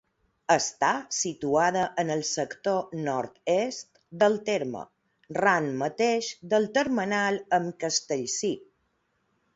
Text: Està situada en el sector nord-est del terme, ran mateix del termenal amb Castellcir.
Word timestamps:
Està 0.53 0.87
situada 1.17 1.83
en 2.03 2.09
el 2.15 2.23
sector 2.29 2.95
nord-est 3.09 4.01
del 4.23 4.39
terme, 4.49 4.83
ran 5.41 5.71
mateix 5.85 6.33
del 6.55 6.67
termenal 6.81 7.39
amb 7.61 7.81
Castellcir. 7.85 8.55